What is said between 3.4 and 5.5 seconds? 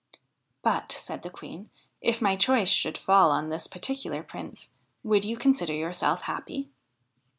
this par ticular Prince, would you